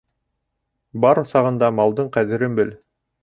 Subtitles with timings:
[1.03, 2.73] Бар сағында малдың ҡәҙерен бел.